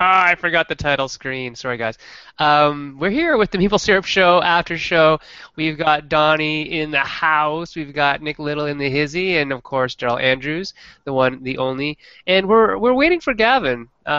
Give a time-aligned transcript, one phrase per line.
[0.00, 1.56] Ah, I forgot the title screen.
[1.56, 1.98] Sorry, guys.
[2.38, 5.18] Um, we're here with the Maple Syrup Show after show.
[5.56, 7.74] We've got Donnie in the house.
[7.74, 10.72] We've got Nick Little in the hizzy, and of course Daryl Andrews,
[11.04, 11.98] the one, the only.
[12.28, 13.88] And we're we're waiting for Gavin.
[14.06, 14.10] Uh,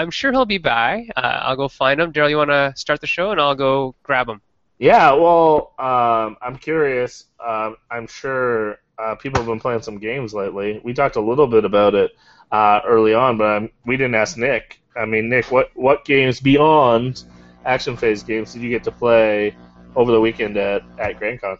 [0.00, 1.06] I'm sure he'll be by.
[1.16, 2.12] Uh, I'll go find him.
[2.12, 4.40] Daryl, you want to start the show, and I'll go grab him.
[4.80, 7.26] Yeah, well, um, I'm curious.
[7.38, 10.80] Um, I'm sure uh, people have been playing some games lately.
[10.82, 12.10] We talked a little bit about it
[12.50, 14.80] uh, early on, but we didn't ask Nick.
[14.98, 17.22] I mean, Nick, what what games beyond
[17.64, 19.54] action phase games did you get to play
[19.94, 21.58] over the weekend at at Grand Con?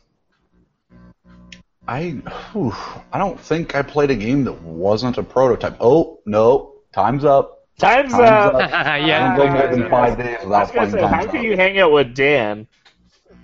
[1.86, 2.10] I
[2.52, 2.74] whew,
[3.12, 5.76] I don't think I played a game that wasn't a prototype.
[5.80, 7.54] Oh no, time's up.
[7.78, 8.54] Time's, Time's up.
[8.54, 8.70] up.
[8.70, 9.36] yeah.
[9.36, 11.44] Don't go more than five days I was without playing say, how Time's can Up.
[11.44, 12.66] you hang out with Dan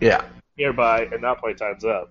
[0.00, 0.24] Yeah,
[0.58, 2.10] nearby and not play Time's Up?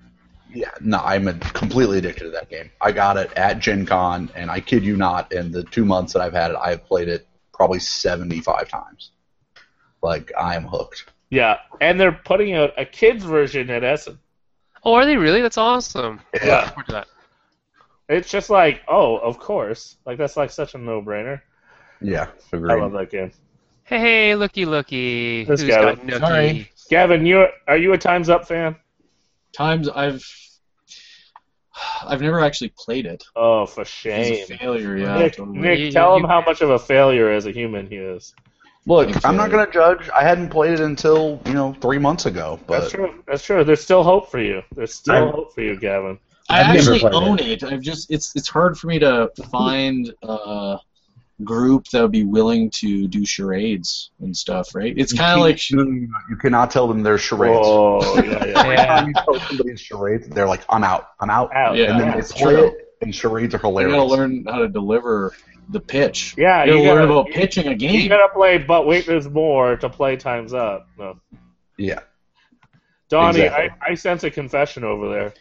[0.50, 0.72] yeah.
[0.80, 2.70] No, I'm a, completely addicted to that game.
[2.80, 6.14] I got it at Gen Con, and I kid you not, in the two months
[6.14, 9.12] that I've had it, I've played it probably 75 times.
[10.02, 11.06] Like I am hooked.
[11.30, 14.20] Yeah, and they're putting out a kids version at Essen.
[14.84, 15.42] Oh, are they really?
[15.42, 16.20] That's awesome.
[16.44, 16.58] Yeah.
[16.62, 17.08] Look forward to that.
[18.10, 19.95] It's just like, oh, of course.
[20.06, 21.42] Like that's like such a no-brainer.
[22.02, 23.32] Yeah, I love that game.
[23.86, 25.45] Hey, hey, looky, looky.
[25.45, 26.70] This Who's guy got was- Sorry.
[26.90, 28.76] Gavin, you are you a Times Up fan?
[29.54, 30.23] Times I've
[32.06, 33.24] I've never actually played it.
[33.36, 34.44] Oh, for It's shame.
[34.52, 35.18] a failure, yeah.
[35.18, 35.58] Nick, totally.
[35.60, 38.34] Nick, tell you- him how much of a failure as a human he is.
[38.86, 40.10] Look, I'm not gonna judge.
[40.10, 43.24] I hadn't played it until you know three months ago, That's true.
[43.26, 43.64] That's true.
[43.64, 44.62] There's still hope for you.
[44.76, 46.20] There's still I'm- hope for you, Gavin.
[46.50, 47.64] I I've never actually own it.
[47.64, 50.78] I've just it's it's hard for me to find a
[51.44, 54.94] group that would be willing to do charades and stuff, right?
[54.97, 57.59] It's kind of like No, no, no, no, you cannot tell them they're charades.
[57.61, 58.59] Oh, yeah, yeah.
[58.63, 61.75] Every time you tell somebody it's charades, they're like, "I'm out, I'm out," Out.
[61.77, 61.91] Yeah.
[61.91, 62.67] and then they play true.
[62.67, 63.91] it, and charades are hilarious.
[63.94, 65.33] you gotta learn how to deliver
[65.69, 66.36] the pitch.
[66.38, 67.94] Yeah, you gotta learn about you- pitching a game.
[67.94, 68.09] You game.
[68.09, 70.88] gotta play, but wait, there's more to play Times Up.
[70.97, 71.19] No.
[71.77, 71.99] Yeah,
[73.09, 73.69] Donnie, Exactly.
[73.81, 75.33] I, I sense a confession over there.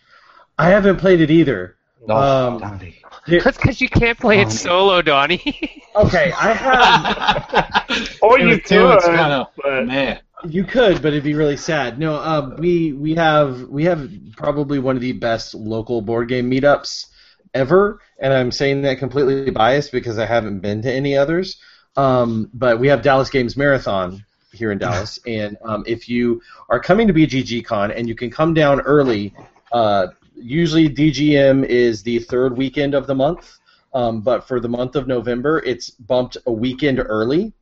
[0.58, 1.76] I haven't played it either.
[2.08, 2.96] Oh, Um, Donnie.
[3.28, 5.78] That's because you can't play it solo, Donnie.
[5.94, 8.16] Okay, I have.
[8.22, 11.98] Or you and two, it's kinda- but Man, You could, but it'd be really sad.
[11.98, 16.50] No, um, we we have we have probably one of the best local board game
[16.50, 17.08] meetups
[17.52, 21.58] ever, and I'm saying that completely biased because I haven't been to any others.
[21.98, 26.80] Um, but we have Dallas Games Marathon here in Dallas, and um, if you are
[26.80, 29.34] coming to BGG Con and you can come down early,
[29.72, 30.06] uh,
[30.42, 33.58] usually DGM is the third weekend of the month,
[33.94, 37.52] um, but for the month of November, it's bumped a weekend early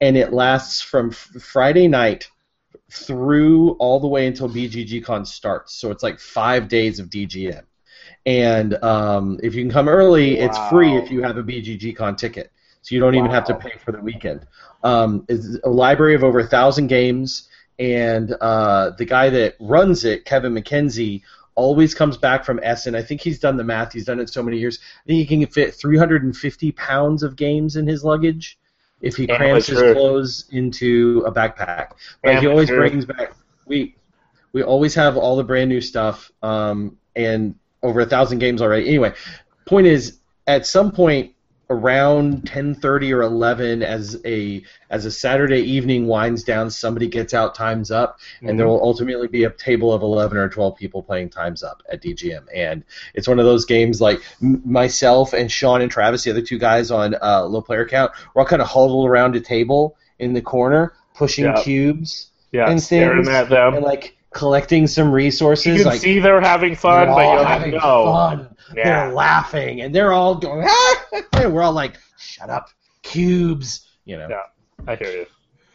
[0.00, 2.28] and it lasts from f- Friday night
[2.90, 5.74] through all the way until BGGCon starts.
[5.74, 7.62] So it's like five days of DGM.
[8.24, 12.52] And um, if you can come early, it's free if you have a BGGCon ticket.
[12.82, 14.46] So you don't even have to pay for the weekend.
[14.84, 17.48] Um, it's a library of over a thousand games,
[17.80, 21.22] and uh, the guy that runs it, Kevin McKenzie,
[21.56, 22.94] always comes back from Essen.
[22.94, 23.92] I think he's done the math.
[23.92, 24.78] He's done it so many years.
[25.04, 28.58] I think he can fit 350 pounds of games in his luggage
[29.00, 31.92] if he crams his clothes into a backpack.
[32.22, 33.32] But he always brings back.
[33.66, 33.96] We
[34.52, 38.88] we always have all the brand new stuff, um, and over a thousand games already.
[38.88, 39.12] Anyway,
[39.66, 41.34] point is, at some point
[41.68, 47.54] around 10:30 or 11, as a as a Saturday evening winds down, somebody gets out
[47.54, 51.28] Times Up, and there will ultimately be a table of 11 or 12 people playing
[51.30, 52.44] Times Up at DGM.
[52.54, 52.84] And
[53.14, 56.58] it's one of those games like m- myself and Sean and Travis, the other two
[56.58, 60.32] guys on uh, low player count, we're all kind of huddled around a table in
[60.34, 61.62] the corner, pushing Yeah.
[61.62, 63.74] cubes yeah, and staring things, at them.
[63.74, 65.66] and like collecting some resources.
[65.66, 68.48] you can like see they're having fun, but you don't know.
[68.68, 68.76] Fun.
[68.76, 69.06] Yeah.
[69.06, 70.66] They're laughing, and they're all going.
[70.68, 70.96] Ah!
[71.32, 72.70] and we're all like, "Shut up,
[73.02, 74.28] cubes!" You know.
[74.28, 74.42] Yeah.
[74.86, 75.26] I hear you.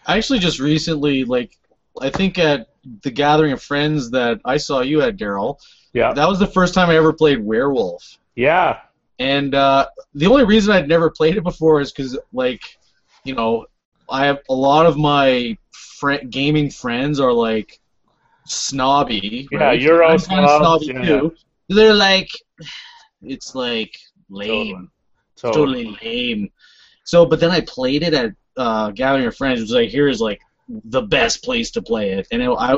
[0.05, 1.57] I actually just recently, like,
[1.99, 2.69] I think at
[3.03, 5.59] the gathering of friends that I saw you at, Daryl,
[5.93, 6.13] Yeah.
[6.13, 8.17] that was the first time I ever played Werewolf.
[8.35, 8.79] Yeah.
[9.19, 12.61] And uh, the only reason I'd never played it before is because, like,
[13.23, 13.67] you know,
[14.09, 17.79] I have a lot of my fri gaming friends are like
[18.45, 19.47] snobby.
[19.51, 19.81] Yeah, right?
[19.81, 21.19] Euro I'm kind of snobs, snobby yeah.
[21.19, 21.35] too.
[21.69, 22.31] They're like,
[23.21, 23.97] it's like
[24.29, 24.89] lame,
[25.35, 25.85] Totally.
[25.85, 26.49] totally lame.
[27.03, 30.21] So, but then I played it at uh, Gathering of Friends, which I hear is
[30.21, 32.77] like the best place to play it, and it, I.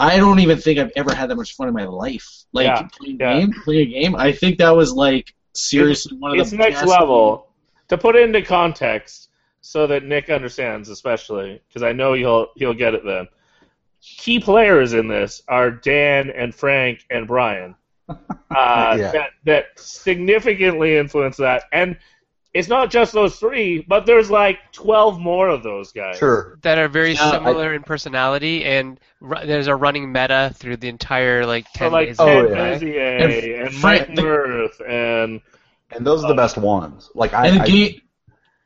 [0.00, 2.28] I don't even think I've ever had that much fun in my life.
[2.52, 3.38] Like Yeah, playing yeah.
[3.38, 4.16] game, playing a game.
[4.16, 7.46] I think that was like seriously one of It's the next best level.
[7.88, 9.28] To put it into context,
[9.60, 13.28] so that Nick understands, especially because I know he'll he'll get it then.
[14.02, 17.76] Key players in this are Dan and Frank and Brian.
[18.08, 18.16] Uh,
[18.98, 19.10] Yeah.
[19.12, 21.96] that that significantly influence that, and
[22.52, 26.18] it's not just those three, but there's like twelve more of those guys.
[26.18, 26.56] Sure.
[26.62, 30.76] that are very Yeah, I- similar in personality, and ru- there's a running meta through
[30.76, 32.16] the entire like So ten like days.
[32.20, 32.78] Oh, Ted yeah.
[32.78, 33.32] Bezier And
[33.66, 35.40] and, Frank- Mike Mirth and
[35.90, 37.10] And those are the best ones.
[37.14, 38.00] Like I, I, game,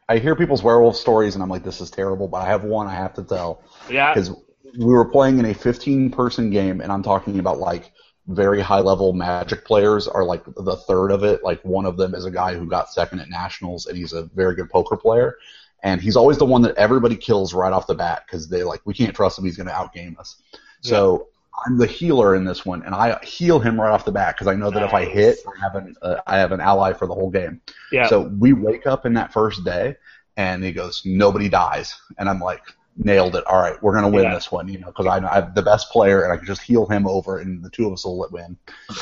[0.08, 2.28] I hear people's werewolf stories, and I'm like, this is terrible.
[2.28, 4.30] But I have one I have to tell yeah, because
[4.78, 7.92] we were playing in a 15 person game, and I'm talking about like
[8.28, 11.42] very high level Magic players are like the third of it.
[11.42, 14.24] Like one of them is a guy who got second at nationals, and he's a
[14.34, 15.36] very good poker player.
[15.82, 18.80] And he's always the one that everybody kills right off the bat because they like
[18.84, 20.42] we can't trust him; he's going to outgame us.
[20.80, 21.28] So
[21.66, 24.46] I'm the healer in this one, and I heal him right off the bat because
[24.46, 27.06] I know that if I hit, I have an uh, I have an ally for
[27.06, 27.60] the whole game.
[27.92, 28.06] yeah.
[28.08, 29.96] So we wake up in that first day,
[30.36, 32.62] and he goes, "Nobody dies," and I'm like,
[32.98, 33.46] "Nailed it!
[33.46, 34.34] All right, we're gonna win Yeah.
[34.34, 36.62] this one," you know, because I know I'm the best player, and I can just
[36.62, 38.56] heal him over, and the two of us will win.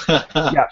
[0.35, 0.67] Yeah.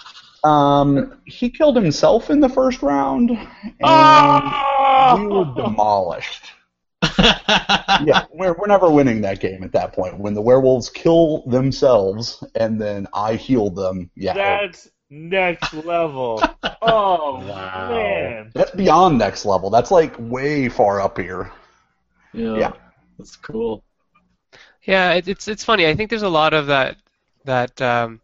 [0.44, 3.40] Um, he killed himself in the first round, and
[3.82, 5.16] Oh!
[5.18, 6.52] we were demolished.
[7.18, 10.18] yeah, we're, we're never winning that game at that point.
[10.18, 16.42] When the werewolves kill themselves and then I heal them, yeah, That's next level.
[16.86, 17.88] Oh Wow.
[17.90, 18.50] man.
[18.54, 19.70] that's beyond next level.
[19.70, 21.50] That's like way far up here.
[22.34, 22.72] yeah, Yeah.
[23.18, 23.82] That's cool.
[24.84, 25.86] Yeah, it, it's it's funny.
[25.86, 26.96] I think there's a lot of that
[27.44, 28.20] that um,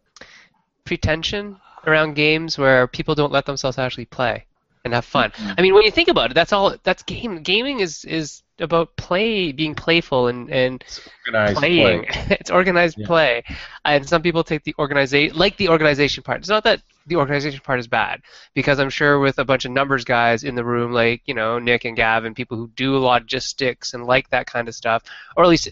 [0.85, 1.57] pretension
[1.87, 4.45] around games where people don't let themselves actually play
[4.85, 5.31] and have fun.
[5.31, 5.55] Mhm.
[5.57, 6.75] I mean, when you think about it, that's all.
[6.83, 7.41] That's game.
[7.43, 10.83] Gaming is is about play, being playful and and
[11.25, 12.05] Organized playing.
[12.05, 12.05] play.
[12.39, 13.07] it's organized Yeah.
[13.07, 13.43] play,
[13.85, 16.39] and some people take the organization like the organization part.
[16.39, 18.21] It's not that the organization part is bad,
[18.53, 21.59] because I'm sure with a bunch of numbers guys in the room, like you know
[21.59, 25.03] Nick and Gavin, people who do logistics and like that kind of stuff,
[25.35, 25.69] or at least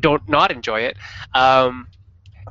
[0.00, 0.96] don't not enjoy it.
[1.34, 1.88] Um,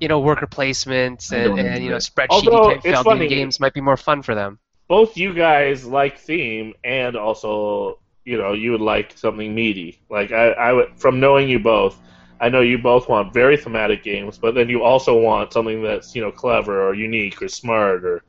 [0.01, 3.81] you know, worker placements and, and you know enjoy spreadsheety type it's games might be
[3.81, 4.59] more fun for them.
[4.87, 10.01] Both you guys like theme and also, you know, you would like something meaty.
[10.09, 11.99] Like I, I would from knowing you both,
[12.41, 16.15] I know you both want very thematic games, but then you also want something that's,
[16.15, 18.23] you know, clever or unique or smart or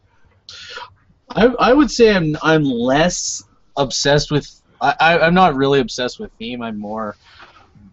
[1.34, 3.42] I, I would say I'm I'm less
[3.76, 4.46] obsessed with.
[4.80, 6.62] I, I I'm not really obsessed with theme.
[6.62, 7.16] I'm more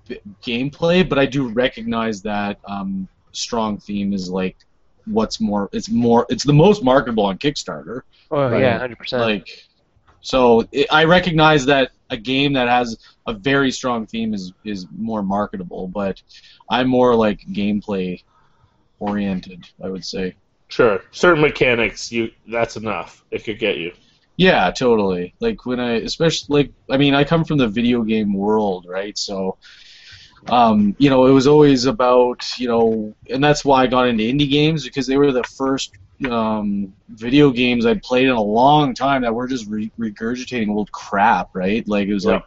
[0.07, 4.57] b- gameplay, but I do recognize that um, strong theme is like
[5.05, 5.69] what's more.
[5.73, 6.25] It's more.
[6.29, 8.01] It's the most marketable on Kickstarter.
[8.31, 8.61] Oh Right.
[8.61, 9.21] yeah, hundred percent.
[9.21, 9.47] Like,
[10.24, 12.98] so it, I recognize that a game that has
[13.28, 16.22] a very strong theme is is more marketable, but
[16.70, 18.24] I'm more like gameplay
[19.00, 19.68] oriented.
[19.84, 20.36] I would say.
[20.70, 23.24] sure, certain mechanics you that's enough.
[23.31, 23.92] It could get you.
[24.38, 25.36] Yeah, totally.
[25.40, 29.16] Like when I, especially like, I mean, I come from the video game world, right?
[29.18, 29.58] So,
[30.50, 34.24] um, you know, it was always about, you know, and that's why I got into
[34.24, 35.92] indie games because they were the first
[36.28, 40.92] um, video games I'd played in a long time that were just re- regurgitating old
[40.92, 41.88] crap, right?
[41.88, 42.31] Like it was Yeah.
[42.34, 42.44] like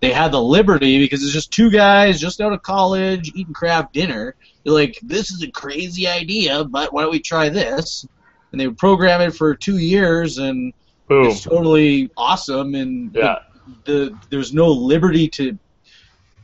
[0.00, 3.92] they had the liberty because it's just two guys just out of college eating Kraft
[3.92, 4.34] Dinner.
[4.64, 8.06] They're like, this is a crazy idea, but why don't we try this?
[8.52, 10.72] And they would program it for two years and
[11.08, 11.26] Boom.
[11.28, 13.38] it's totally awesome and Yeah.
[13.84, 15.58] the there's no liberty to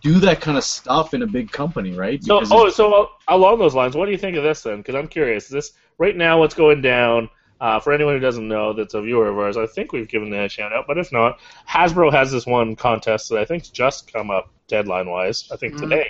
[0.03, 2.23] do that kind of stuff in a big company, right?
[2.23, 4.79] So, oh, so uh, along those lines, what do you think of this then?
[4.79, 5.49] Because I'm curious.
[5.49, 7.29] This right now, what's going down?
[7.61, 9.59] Uh, for anyone who doesn't know, that's a viewer of ours.
[9.59, 11.39] I think we've given that a shout out, but if not,
[11.69, 15.47] Hasbro has this one contest that I think's just come up deadline wise.
[15.53, 15.81] I think Mhm.
[15.81, 16.07] today,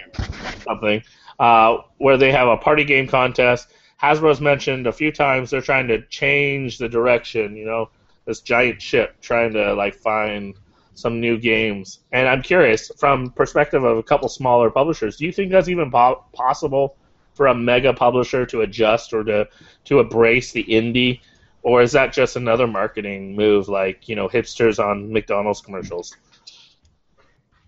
[0.62, 1.02] something
[1.40, 3.72] uh, where they have a party game contest.
[4.00, 7.56] Hasbro's mentioned a few times they're trying to change the direction.
[7.56, 7.90] You know,
[8.26, 10.54] this giant ship trying to like find
[11.00, 12.00] some new games.
[12.12, 15.90] And I'm curious, from perspective of a couple smaller publishers, do you think that's even
[15.90, 16.96] po- possible
[17.34, 19.48] for a mega publisher to adjust or to
[19.86, 21.20] to embrace the indie,
[21.62, 26.16] or is that just another marketing move, like you know hipsters on McDonald's commercials?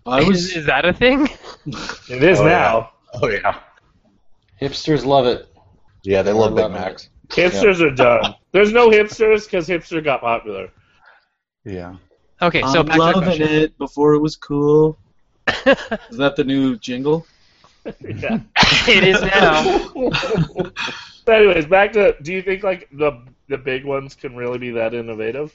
[0.05, 1.27] I is, was is that a thing?
[2.09, 2.91] It is Oh, now.
[3.15, 3.59] Oh yeah.
[4.61, 5.47] Hipsters love it.
[6.03, 7.09] Yeah, they love They're Big loving Macs.
[7.29, 8.35] Hipsters are done.
[8.51, 10.69] There's no hipsters because hipster got popular.
[11.65, 11.95] Yeah.
[12.43, 13.47] Okay, so I'm back to the loving question.
[13.47, 14.97] it before it was cool.
[15.47, 17.25] Is that the new jingle?
[17.85, 18.39] yeah.
[18.87, 20.71] it is now.
[21.25, 24.71] But anyways, back to do you think like the the big ones can really be
[24.71, 25.53] that innovative,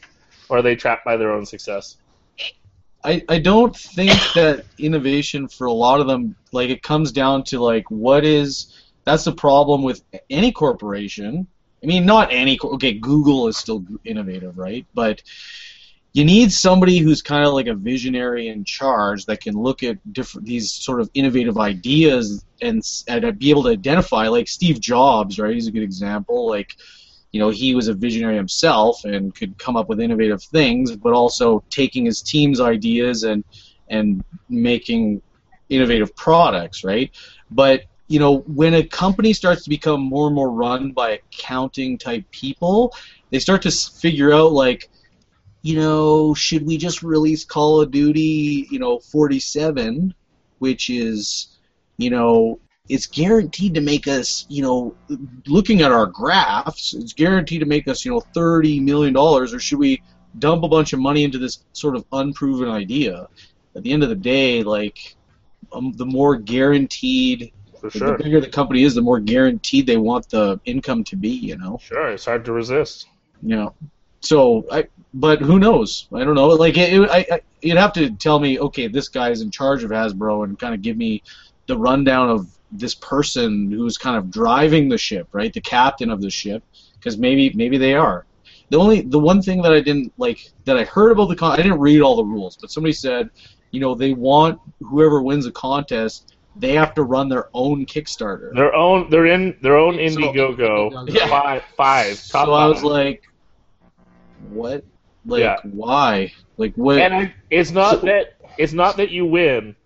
[0.48, 1.98] or are they trapped by their own success?
[3.04, 7.44] I, I don't think that innovation for a lot of them like it comes down
[7.44, 11.46] to like what is that's the problem with any corporation.
[11.82, 12.56] I mean, not any.
[12.56, 14.86] cor- Okay, Google is still innovative, right?
[14.94, 15.22] But
[16.12, 19.96] you need somebody who's kind of like a visionary in charge that can look at
[20.12, 25.38] different these sort of innovative ideas and, and be able to identify like Steve Jobs,
[25.38, 25.54] right?
[25.54, 26.48] He's a good example.
[26.48, 26.76] Like
[27.32, 31.12] you know he was a visionary himself and could come up with innovative things, but
[31.12, 33.44] also taking his team's ideas and
[33.88, 35.22] and making
[35.68, 37.10] innovative products, right?
[37.50, 41.98] But you know, when a company starts to become more and more run by accounting
[41.98, 42.94] type people,
[43.30, 44.88] they start to figure out like,
[45.62, 50.14] you know, should we just release Call of Duty, you know, 47,
[50.58, 51.58] which is,
[51.96, 54.94] you know, it's guaranteed to make us, you know,
[55.46, 59.60] looking at our graphs, it's guaranteed to make us, you know, 30 million dollars, or
[59.60, 60.02] should we
[60.38, 63.28] dump a bunch of money into this sort of unproven idea?
[63.76, 65.16] At the end of the day, like,
[65.72, 70.28] um, the more guaranteed For the bigger the company is, the more guaranteed they want
[70.30, 71.30] the income to be.
[71.30, 71.78] You know.
[71.80, 73.06] Sure, it's hard to resist.
[73.42, 73.74] You know.
[74.20, 76.08] So I, but who knows?
[76.12, 76.48] I don't know.
[76.48, 79.84] Like it, it, I, I, you'd have to tell me, okay, this guy's in charge
[79.84, 81.22] of Hasbro, and kind of give me
[81.66, 85.52] the rundown of this person who's kind of driving the ship, right?
[85.52, 86.62] The captain of the ship,
[86.94, 88.26] because maybe maybe they are.
[88.70, 91.52] The only the one thing that I didn't like that I heard about the con,
[91.52, 93.30] I didn't read all the rules, but somebody said,
[93.70, 98.52] you know, they want whoever wins a contest, they have to run their own Kickstarter.
[98.54, 101.08] Their own, they're in their own So- Indiegogo.
[101.14, 101.28] Yeah.
[101.28, 103.22] Five, five, top so I was like,
[104.50, 104.84] what?
[105.24, 105.56] Like Yeah.
[105.64, 106.32] why?
[106.56, 106.98] Like what?
[106.98, 109.76] and I, it's not So- that it's not that you win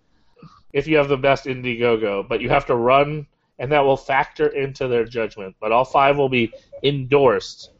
[0.71, 3.27] if you have the best Indiegogo, but you have to run,
[3.59, 5.55] and that will factor into their judgment.
[5.59, 6.51] But all five will be
[6.83, 7.71] endorsed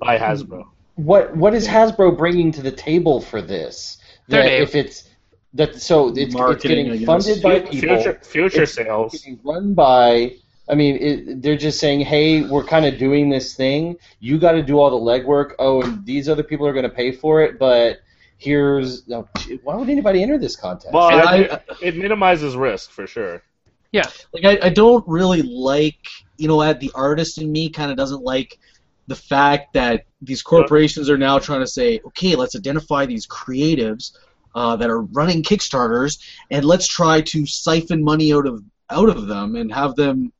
[0.00, 0.64] by Hasbro.
[0.96, 3.98] What what is Hasbro bringing to the table for this?
[4.28, 4.62] That name.
[4.62, 5.08] if it's
[5.54, 7.96] that so it's, it's getting funded by people.
[7.96, 9.12] Future, future It's sales.
[9.12, 10.36] getting run by.
[10.70, 13.96] I mean, it, they're just saying, "Hey, we're kind of doing this thing.
[14.20, 15.54] You got to do all the legwork.
[15.58, 17.58] Oh, and these other people are going to pay for it.
[17.58, 17.98] But
[18.38, 19.28] here's no,
[19.64, 20.94] why would anybody enter this contest?
[20.94, 23.42] Well, And it, I- it minimizes risk for sure.
[23.92, 25.98] Yeah, like I, I don't really like
[26.38, 28.56] you know at the artist in me kind of doesn't like
[29.08, 34.16] the fact that these corporations are now trying to say okay let's identify these creatives
[34.54, 36.20] uh, that are running kickstarters
[36.52, 40.32] and let's try to siphon money out of out of them and have them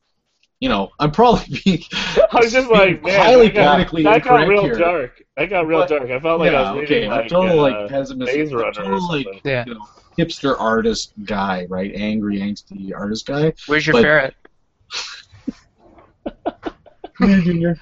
[0.61, 1.83] you know i'm probably being
[2.31, 4.75] I was just like, man, highly that got, politically that got real here.
[4.75, 5.21] dark.
[5.35, 6.09] That got real But- dark.
[6.09, 8.53] I felt like I yeah was okay reading i'm like, total uh, like pessimist Maze
[8.53, 9.41] Runner or total like.
[9.43, 9.63] Yeah.
[9.67, 9.85] you know
[10.17, 14.35] hipster artist guy right angry angsty artist guy Where's your But- ferret?
[17.19, 17.79] junior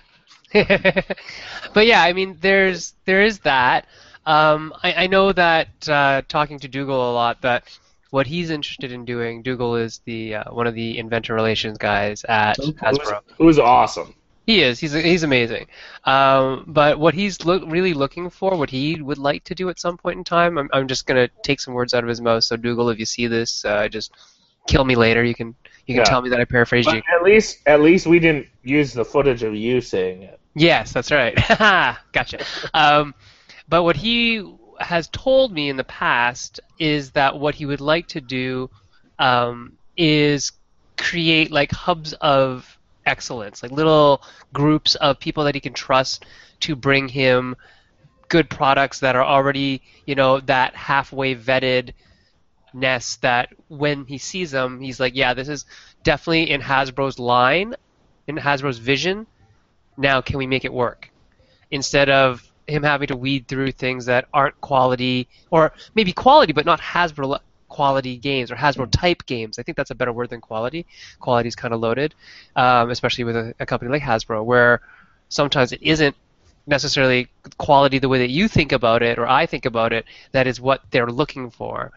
[0.54, 3.86] but yeah, I mean, there's there is that.
[4.26, 7.66] Um, I, I know that uh, talking to Dougal a lot, that
[8.12, 9.42] what he's interested in doing.
[9.44, 12.58] Dougal is the uh, one of the inventor relations guys at.
[12.58, 13.20] Hasbro.
[13.38, 14.14] It was awesome.
[14.48, 14.80] He is.
[14.80, 15.68] He's he's amazing.
[16.06, 19.80] Um, but what he's look, really looking for, what he would like to do at
[19.80, 22.44] some point in time, I'm, I'm just gonna take some words out of his mouth.
[22.44, 24.12] So Dougal, if you see this, uh, just
[24.68, 25.24] kill me later.
[25.24, 26.04] You can you can Yeah.
[26.06, 27.02] tell me that I paraphrased But you.
[27.16, 30.40] at least, at least we didn't use the footage of you saying it.
[30.56, 31.36] Yes, that's right.
[32.12, 32.44] gotcha.
[32.74, 33.14] Um,
[33.68, 34.44] but what he
[34.80, 38.70] has told me in the past is that what he would like to do
[39.18, 40.52] um, is
[40.98, 44.22] create like hubs of excellence, like little
[44.54, 46.26] groups of people that he can trust
[46.62, 47.56] to bring him
[48.28, 51.94] good products that are already, you know, that halfway vetted
[52.74, 55.66] nest that when he sees them, he's like, yeah, this is
[56.04, 57.76] definitely in Hasbro's line,
[58.28, 59.26] in Hasbro's vision.
[59.98, 61.10] Now, can we make it work?
[61.72, 66.66] Instead of him having to weed through things that aren't quality, or maybe quality, but
[66.66, 69.60] not Hasbro quality games or Hasbro type games.
[69.60, 70.86] I think that's a better word than quality.
[71.20, 72.16] Quality is kind of loaded,
[72.56, 74.82] um, especially with a, a company like Hasbro, where
[75.30, 76.16] sometimes it isn't
[76.68, 80.06] necessarily quality the way that you think about it or I think about it.
[80.32, 81.92] That is what they're looking for.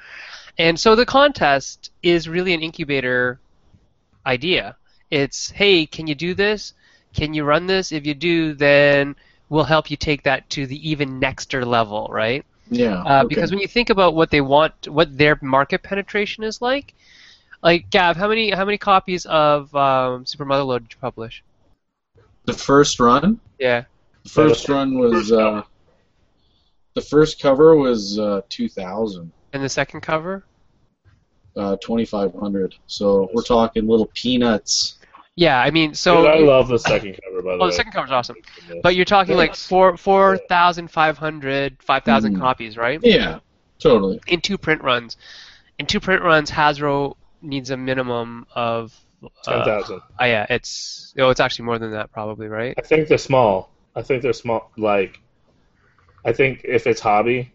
[0.59, 3.41] And so the contest is really an incubator
[4.27, 4.77] idea.
[5.11, 6.75] It's, hey, can you do this?
[7.15, 7.93] Can you run this?
[7.93, 9.17] If you do, then
[9.53, 12.45] we'll help you take that to the even nexter level, right?
[12.71, 13.29] yeah Uh, okay.
[13.29, 16.95] Because when you think about what they want, what their market penetration is like,
[17.63, 21.45] like Gav, how many how many copies of um, Super Motherload did you publish?
[22.47, 23.85] the first run Yeah.
[24.25, 25.63] The first run was uh,
[26.95, 30.45] the first cover was uh, 2000, And the second cover?
[31.57, 32.75] uh, 2500.
[32.87, 34.99] So we're talking little peanuts.
[35.35, 37.55] Yeah, I mean, Dude, so I love the second cover, by the way.
[37.55, 37.67] oh, way.
[37.71, 38.37] the second cover's awesome.
[38.83, 42.41] But you're talking like four four thousand five hundred, five thousand Hmm.
[42.41, 43.01] copies, right?
[43.03, 43.39] Yeah,
[43.79, 44.21] totally.
[44.27, 45.17] In two print runs.
[45.79, 48.95] In two print runs, Hasbro needs a minimum of
[49.43, 50.01] ten uh, thousand.
[50.21, 52.75] oh yeah, it's oh, it's actually more than that probably, right?
[52.77, 53.71] I think they're small.
[53.97, 54.71] I think they're small.
[54.77, 55.19] Like,
[56.27, 57.53] I think if it's hobby,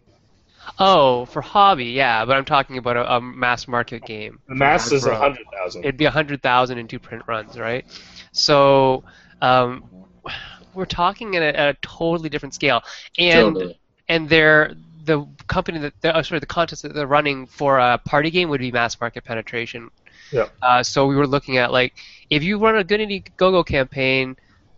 [0.78, 4.38] Oh, for hobby, yeah, but I'm talking about a, a mass market game.
[4.48, 5.84] the mass is a hundred thousand.
[5.84, 7.84] It'd be a hundred thousand in two print runs, right?
[8.32, 9.04] So,
[9.40, 9.84] um,
[10.74, 12.82] we're talking at a, at a totally different scale,
[13.18, 13.80] and totally.
[14.08, 17.98] and they're the company that they're, oh, sorry the contest that they're running for a
[17.98, 19.90] party game would be mass market penetration.
[20.30, 20.48] Yeah.
[20.62, 21.94] Uh, so we were looking at like
[22.30, 24.36] if you run a good Indiegogo campaign,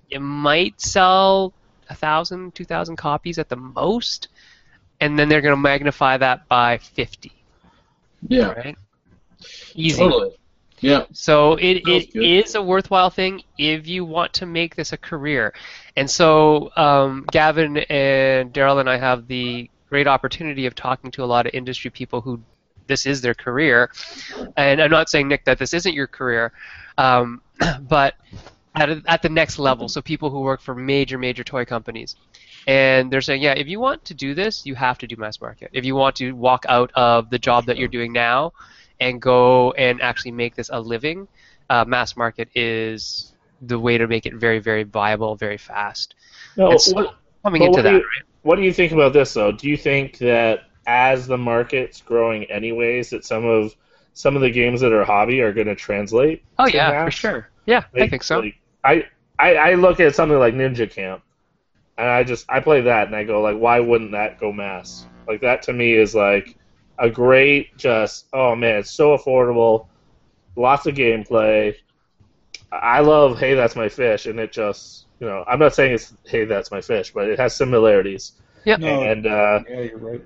[0.09, 1.53] it might sell
[1.89, 4.29] a thousand, two thousand copies at the most,
[5.01, 7.33] and then they're going to magnify that by fifty.
[8.29, 8.77] Yeah, Right.
[9.75, 9.99] Easy.
[9.99, 10.31] totally.
[10.83, 14.97] Yeah, So it, it is a worthwhile thing if you want to make this a
[14.97, 15.53] career.
[15.97, 21.23] And so um, Gavin and Daryl and I have the great opportunity of talking to
[21.25, 22.41] a lot of industry people who
[22.87, 23.91] this is their career.
[24.57, 26.51] And I'm not saying Nick that this isn't your career,
[26.97, 27.43] um,
[27.83, 28.15] but
[28.75, 29.87] at, a- at the next level.
[29.87, 32.17] So people who work for major major toy companies.
[32.71, 35.41] And they're saying, yeah, if you want to do this, you have to do mass
[35.41, 35.71] market.
[35.73, 38.53] If you want to walk out of the job that you're doing now
[39.01, 41.27] and go and actually make this a living,
[41.69, 46.15] uh, mass market is the way to make it very, very viable, very fast.
[46.57, 48.25] No, so- what, Coming into what that, you- right?
[48.43, 49.51] what do you think about this though?
[49.51, 53.75] Do you think that as the market's growing anyways, that some of
[54.13, 56.45] some of the games that are hobby are going to translate?
[56.59, 57.49] Oh yeah, for sure.
[57.67, 58.41] Yeah, I think so.
[58.41, 59.07] like, I,
[59.39, 61.23] I I look at something like Ninja Camp,
[62.01, 65.07] and I just I play that and I go like, why wouldn't that go mass?
[65.29, 66.57] Like that to me is like
[66.99, 69.87] a great just oh man, it's so affordable,
[70.57, 71.75] lots of gameplay.
[72.73, 76.15] I love Hey That's My Fish, and it just you know I'm not saying it's
[76.25, 78.33] Hey That's My Fish, but it has similarities.
[78.65, 78.77] Yeah.
[78.77, 79.03] No.
[79.03, 80.23] And uh, Yeah, you're right.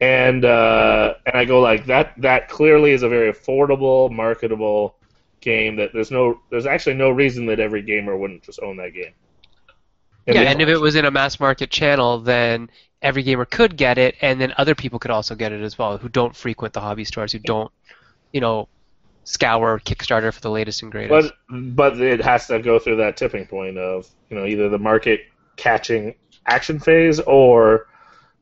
[0.00, 2.14] and uh, and I go like that.
[2.18, 4.96] That clearly is a very affordable, marketable
[5.40, 5.76] game.
[5.76, 9.12] That there's no, there's actually no reason that every gamer wouldn't just own that game.
[10.34, 12.70] Yeah, the- and if it was in a mass market channel, then
[13.02, 15.98] every gamer could get it, and then other people could also get it as well,
[15.98, 17.70] who don't frequent the hobby stores, who don't,
[18.32, 18.68] you know,
[19.24, 21.32] scour Kickstarter for the latest and greatest.
[21.50, 24.78] but but it has to go through that tipping point of you know either the
[24.78, 25.20] market
[25.56, 26.14] catching
[26.46, 27.86] action phase or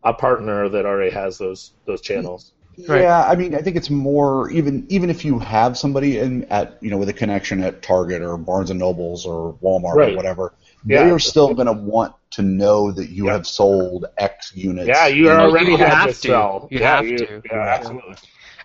[0.05, 2.53] a partner that already has those those channels.
[2.87, 3.01] Right.
[3.03, 6.79] Yeah, I mean, I think it's more even even if you have somebody in at
[6.81, 10.13] you know with a connection at Target or Barnes and Nobles or Walmart Right.
[10.13, 10.53] or whatever,
[10.87, 11.05] Yeah.
[11.05, 13.33] they are still going to want to know that you Yeah.
[13.33, 14.89] have sold X units.
[14.89, 16.29] Yeah, you already you have, have to to.
[16.29, 16.69] sell.
[16.71, 17.43] You yeah, have you- to.
[17.51, 18.15] Yeah, absolutely.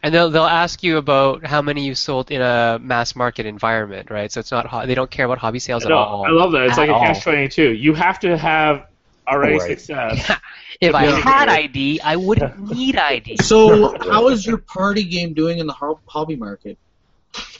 [0.03, 4.09] And they'll they'll ask you about how many you sold in a mass market environment,
[4.09, 4.31] right?
[4.31, 6.25] So it's not ho- they don't care about hobby sales at No, all.
[6.25, 6.63] I love that.
[6.63, 7.71] It's like a cash catch twenty two.
[7.73, 8.87] You have to have
[9.27, 9.79] already Right.
[9.79, 10.31] success.
[10.81, 11.15] if I Yeah.
[11.17, 13.37] had ID, I wouldn't need ID.
[13.43, 15.75] So, how is your party game doing in the
[16.07, 16.79] hobby market?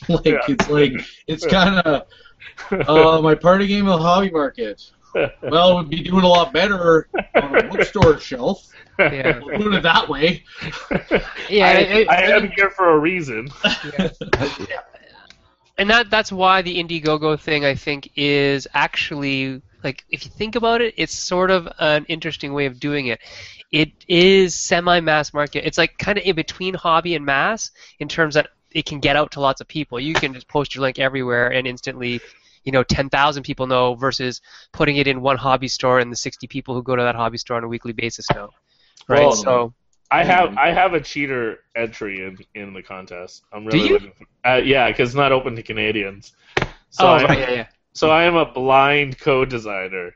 [0.10, 0.40] like, Yeah.
[0.48, 0.94] it's like
[1.28, 2.08] it's kind of
[2.72, 4.90] uh, my party game in the hobby market.
[5.14, 8.68] Well, it would be doing a lot better on a bookstore shelf.
[8.98, 9.40] Yeah.
[9.40, 10.44] We'll put it that way.
[11.50, 13.50] Yeah, I, it- I am here for a reason.
[13.98, 14.10] Yeah,
[15.78, 20.56] and that that's why the Indiegogo thing I think is actually like if you think
[20.56, 23.20] about it, it's sort of an interesting way of doing it.
[23.72, 25.66] It is semi-mass market.
[25.66, 29.16] It's like kind of in between hobby and mass in terms that it can get
[29.16, 30.00] out to lots of people.
[30.00, 32.22] You can just post your link everywhere and instantly,
[32.64, 36.48] you know, 10,000 people know versus putting it in one hobby store and the 60
[36.48, 38.50] people who go to that hobby store on a weekly basis know.
[39.08, 39.22] Right?
[39.22, 39.74] Well, so
[40.12, 43.44] I have I have a cheater entry in, in the contest.
[43.52, 43.94] I'm really you?
[43.94, 46.34] looking for, uh, yeah, because it's not open to Canadians.
[46.90, 47.68] So Oh, right, yeah, yeah.
[47.94, 50.14] so I am a blind code designer.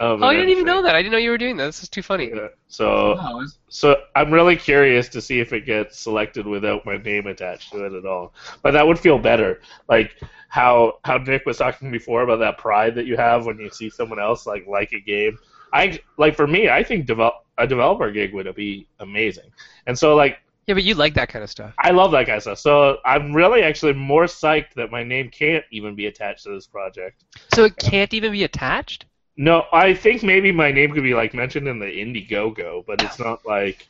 [0.00, 0.94] Of Oh, an I didn't even know that.
[0.94, 1.66] I didn't know you were doing that.
[1.66, 2.30] This is too funny.
[2.34, 2.48] Yeah.
[2.68, 6.96] So oh, Wow, so I'm really curious to see if it gets selected without my
[6.96, 8.32] name attached to it at all.
[8.62, 9.60] But that would feel better.
[9.90, 10.16] Like
[10.48, 13.90] how how Nick was talking before about that pride that you have when you see
[13.90, 15.38] someone else like like a game.
[15.74, 19.52] I like for me, I think develop a developer gig would be amazing.
[19.86, 21.74] And so like Yeah, but you like that kind of stuff.
[21.78, 22.58] I love that kind of stuff.
[22.58, 26.66] So I'm really actually more psyched that my name can't even be attached to this
[26.66, 27.24] project.
[27.52, 29.04] So it can't even be attached?
[29.36, 33.18] No, I think maybe my name could be like mentioned in the Indiegogo, but it's
[33.18, 33.86] not like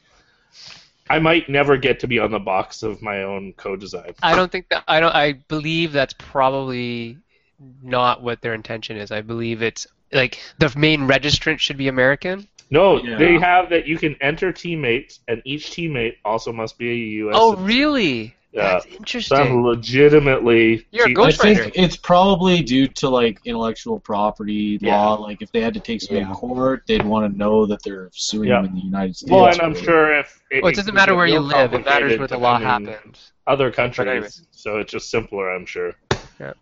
[1.08, 4.14] I might never get to be on the box of my own co-design.
[4.22, 7.18] I don't think that I don't I believe that's probably
[7.82, 9.10] not what their intention is.
[9.10, 12.46] I believe it's like the main registrant should be American.
[12.70, 13.18] No, Yeah.
[13.18, 17.34] they have that you can enter teammates, and each teammate also must be a U.S.
[17.36, 17.66] Oh, citizen.
[17.66, 18.34] really?
[18.52, 18.80] Yeah.
[18.98, 20.86] That's So I'm legitimately.
[20.90, 21.84] You're a team- ghost- I think Ghostwriter.
[21.84, 24.96] it's probably due to like intellectual property Yeah.
[24.96, 25.14] law.
[25.14, 26.32] Like if they had to take somebody Yeah.
[26.32, 28.62] to court, they'd want to know that they're suing Yeah.
[28.62, 29.30] them in the United States.
[29.30, 31.74] Well, and I'm sure if Well, it doesn't matter where you live.
[31.74, 32.88] It matters where the law happened.
[32.88, 33.32] happens.
[33.46, 34.28] Other countries, anyway.
[34.50, 35.92] so it's just simpler, I'm sure.
[36.40, 36.52] Yeah.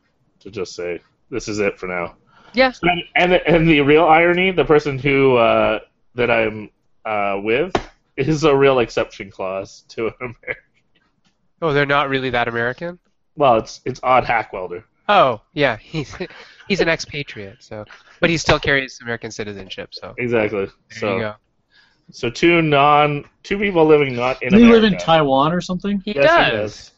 [0.40, 2.16] To just say this is it for now.
[2.54, 2.72] Yeah.
[2.82, 5.80] And and the, and the real irony, the person who uh,
[6.14, 6.70] that I'm
[7.04, 7.72] uh, with
[8.16, 10.62] is a real exception clause to an American.
[11.60, 12.98] Oh, they're not really that American.
[13.36, 14.84] Well, it's it's odd Hackwelder.
[15.08, 16.14] Oh, yeah, he's
[16.68, 17.84] he's an expatriate, so
[18.20, 19.90] but he still carries American citizenship.
[19.94, 20.66] So Exactly.
[20.66, 21.34] there you So go.
[22.10, 26.00] so two non two people living not in Do you live in Taiwan or something?
[26.04, 26.70] He Yes, he does.
[26.76, 26.92] does.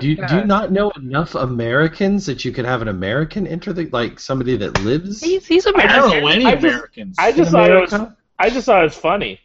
[0.00, 3.74] Do you, do you not know enough Americans that you could have an American enter
[3.74, 5.20] the like somebody that lives?
[5.22, 5.90] He's he's American.
[5.90, 7.16] I don't know any I just- Americans.
[7.18, 8.16] I in just thought it was America?
[8.38, 9.40] I just thought it was funny.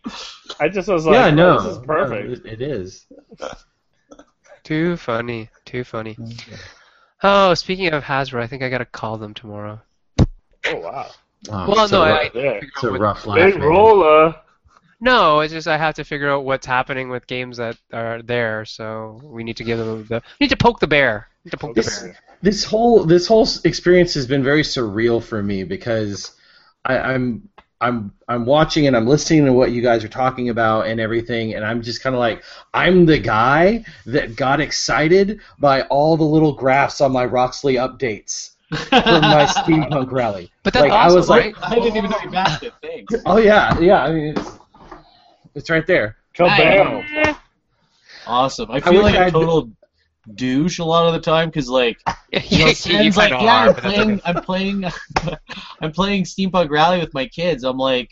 [0.59, 2.27] I just was like, yeah, oh, no, this is perfect.
[2.45, 3.05] no, it- it is.
[4.63, 5.49] Too funny.
[5.65, 6.15] Too funny.
[6.15, 6.55] Mm-hmm.
[7.23, 9.79] Oh, speaking of Hasbro, I think I gotta call them tomorrow.
[10.67, 11.07] Oh wow.
[11.49, 13.53] Oh, Well, it's no, rough- I- Right it's a rough life.
[13.53, 14.35] Big roller.
[15.03, 18.65] No, it's just I have to figure out what's happening with games that are there,
[18.65, 21.27] so we need to give them the we need to poke the bear.
[21.43, 22.17] Need to poke the This- bear.
[22.43, 26.31] this whole this whole experience has been very surreal for me because
[26.85, 27.49] I, I'm
[27.81, 31.55] I'm I'm watching and I'm listening to what you guys are talking about and everything,
[31.55, 36.23] and I'm just kind of like I'm the guy that got excited by all the
[36.23, 40.51] little graphs on my Roxley updates from my steampunk rally.
[40.63, 41.71] But that's Like, I awesome, was like- right?
[41.71, 42.73] I didn't even know you backed it.
[42.81, 43.15] Thanks.
[43.25, 44.03] Oh yeah, yeah.
[44.03, 44.51] I mean, it's,
[45.55, 46.17] it's right there.
[46.35, 47.35] Kabam.
[48.27, 48.69] Awesome.
[48.71, 49.65] I I feel wish like I a had- douche
[50.35, 51.99] douche a lot of the time because like
[52.31, 54.21] Yeah, you know, you Stan's like, yeah, are, I'm playing, okay.
[54.25, 54.85] I'm playing,
[55.81, 57.63] I'm playing Steampunk Rally with my kids.
[57.65, 58.11] I'm like,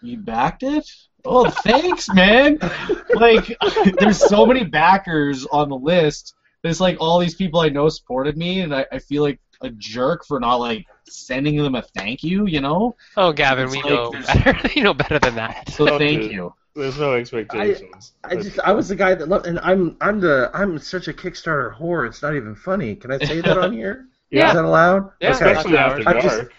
[0.00, 0.88] you backed it?
[1.24, 2.58] Oh, thanks, man.
[3.14, 3.56] like,
[3.98, 6.34] there's so many backers on the list.
[6.62, 9.70] There's like all these people I know supported me, and I, I feel like a
[9.70, 12.46] jerk for not like sending them a thank you.
[12.46, 12.94] You know?
[13.16, 14.68] Oh, Gavin, It's we like know better.
[14.76, 15.68] you know better than that.
[15.70, 16.54] So Don't thank do you.
[16.74, 18.12] There's no expectations.
[18.24, 21.12] I just I was the guy that loved, and I'm I'm the I'm such a
[21.12, 22.06] Kickstarter whore.
[22.06, 22.96] It's not even funny.
[22.96, 24.06] Can I say that on here?
[24.30, 24.48] Yeah.
[24.48, 25.10] Is that allowed?
[25.20, 25.52] Yeah, Okay.
[25.52, 26.52] especially after I just- dark.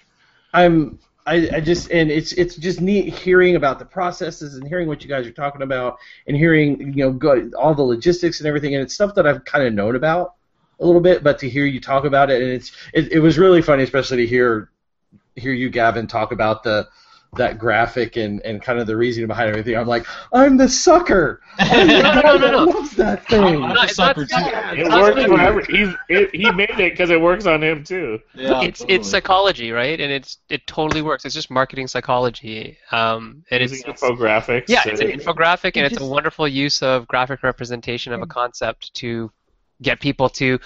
[0.53, 4.87] I'm I, I just and it's it's just neat hearing about the processes and hearing
[4.87, 5.97] what you guys are talking about
[6.27, 9.43] and hearing you know go, all the logistics and everything and it's stuff that I've
[9.43, 10.35] kind of known about
[10.79, 13.37] a little bit but to hear you talk about it and it's it, it was
[13.39, 14.69] really funny especially to hear
[15.35, 16.87] hear you Gavin talk about the
[17.37, 19.75] that graphic and, and kind of the reasoning behind everything.
[19.77, 21.41] I'm like, I'm the sucker.
[21.59, 22.63] I'm the No, no, no, no.
[22.71, 23.43] loves that thing.
[23.63, 24.35] I'm No, a it's sucker too.
[24.35, 25.65] Yeah, It works what for it every.
[25.65, 28.19] He's, it, he made it because it works on him too.
[28.33, 28.95] Yeah, it's totally.
[28.99, 29.99] it's psychology, right?
[29.99, 31.25] And it's it totally works.
[31.25, 32.77] It's just marketing psychology.
[32.91, 34.65] Um, and it's, Using it's infographics.
[34.67, 38.21] yeah, it's an to- infographic, and It it's a wonderful use of graphic representation of
[38.21, 39.31] a concept to
[39.81, 40.59] get people to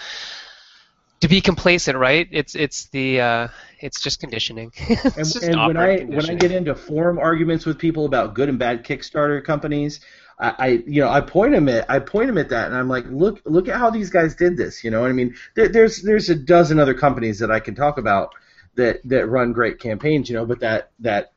[1.21, 2.27] to be complacent, right?
[2.32, 3.47] It's it's the uh,
[3.79, 4.71] it's just conditioning.
[4.79, 8.34] it's and, just and when I when I get into forum arguments with people about
[8.34, 9.99] good and bad Kickstarter companies,
[10.39, 12.88] I, I you know I point them at I point them at that, and I'm
[12.88, 14.84] like, look look at how these guys did this.
[14.84, 17.97] You know, I mean, there, there's there's a dozen other companies that I can talk
[17.97, 18.34] about
[18.75, 20.29] that that run great campaigns.
[20.29, 21.34] You know, but that that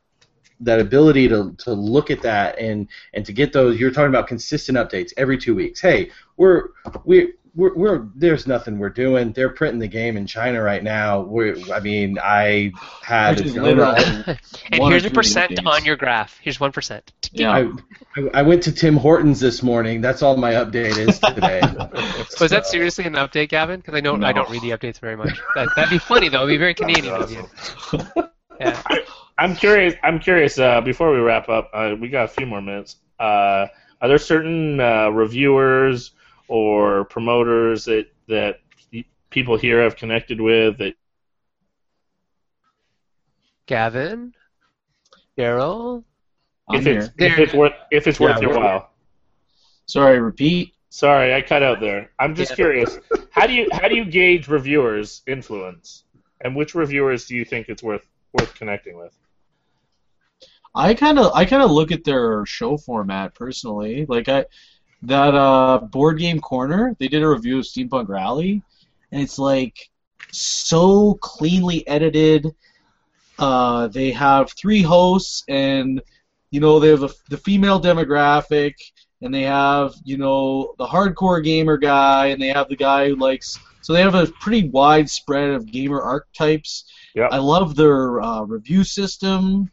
[0.59, 4.27] that ability to, to look at that and and to get those you're talking about
[4.27, 6.69] consistent updates every two weeks hey we're
[7.03, 11.21] we we're, we're there's nothing we're doing they're printing the game in china right now
[11.21, 12.71] we're i mean i
[13.03, 14.03] had Which is a- literally
[14.71, 16.39] and here's a percent on your graph.
[16.41, 17.11] Here's one percent.
[17.31, 17.51] Yeah.
[17.51, 17.61] I,
[18.17, 20.01] I, I went to Tim Hortons this morning.
[20.01, 21.61] That's all my update is today.
[22.39, 23.79] Was that seriously an update, Gavin?
[23.79, 24.27] Because I don't No.
[24.27, 25.39] I don't read the updates very much.
[25.55, 26.43] That that'd be funny though.
[26.43, 27.47] It'd be very Canadian of you.
[28.59, 28.81] Yeah.
[29.37, 29.95] I'm curious.
[30.03, 30.57] I'm curious.
[30.59, 32.97] Uh, before we wrap up, uh, we got a few more minutes.
[33.19, 33.65] Uh,
[33.99, 36.11] are there certain uh, reviewers
[36.47, 38.59] or promoters that that
[39.29, 40.93] people here have connected with that
[43.65, 44.33] Gavin,
[45.37, 46.03] Daryl.
[46.71, 48.91] If it's if it's worth if it's worth your while?
[49.85, 50.73] Sorry, repeat.
[50.89, 52.11] Sorry, I cut out there.
[52.19, 52.55] I'm just Yeah.
[52.55, 52.99] curious.
[53.31, 56.03] How do you how do you gauge reviewers' influence,
[56.41, 59.17] and which reviewers do you think it's worth worth connecting with?
[60.75, 64.05] I kind of I kind of look at their show format personally.
[64.07, 64.45] Like I
[65.03, 68.61] that uh board game corner, they did a review of Steampunk Rally,
[69.11, 69.89] and it's like
[70.31, 72.53] so cleanly edited.
[73.39, 76.01] Uh, they have three hosts, and
[76.51, 78.73] you know they have the, the female demographic,
[79.21, 83.15] and they have you know the hardcore gamer guy, and they have the guy who
[83.15, 83.59] likes.
[83.81, 86.85] So they have a pretty wide spread of gamer archetypes.
[87.15, 87.27] Yeah.
[87.29, 89.69] I love their uh, review system.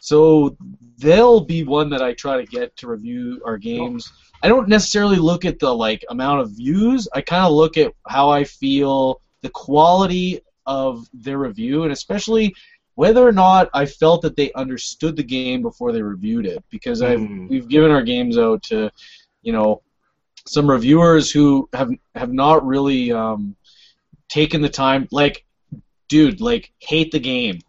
[0.00, 0.56] So
[0.98, 4.12] they'll be one that I try to get to review our games.
[4.42, 7.08] I don't necessarily look at the like amount of views.
[7.14, 12.54] I kind of look at how I feel, the quality of their review, and especially
[12.94, 16.62] whether or not I felt that they understood the game before they reviewed it.
[16.70, 17.48] Because I've Mm.
[17.48, 18.90] we've given our games out to,
[19.42, 19.82] you know,
[20.46, 23.56] some reviewers who have have not really um,
[24.28, 25.06] taken the time.
[25.10, 25.44] Like,
[26.08, 27.60] dude, like hate the game,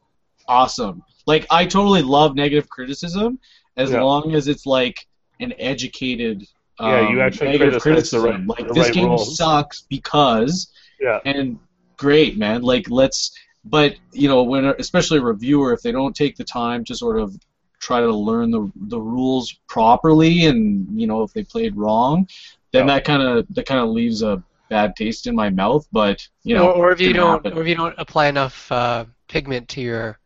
[0.48, 1.04] awesome.
[1.26, 3.40] Like I totally love negative criticism
[3.78, 4.02] as Yeah.
[4.02, 4.98] long as it's like
[5.40, 6.46] an educated.
[6.80, 8.48] Um, Yeah, you actually negative criticize the criticism.
[8.48, 9.38] right- like the this right game rules.
[9.38, 11.20] sucks because Yeah.
[11.26, 11.60] and
[11.98, 12.62] great, man.
[12.62, 13.32] Like let's,
[13.66, 17.20] but you know, when especially a reviewer, if they don't take the time to sort
[17.20, 17.36] of
[17.80, 22.28] try to learn the the rules properly, and you know, if they played wrong,
[22.72, 22.96] then Yeah.
[22.96, 25.86] that kind of that kind of leaves a bad taste in my mouth.
[25.92, 28.72] But you know, or, or if you don't, gonna or if you don't apply enough
[28.72, 30.18] uh, pigment to your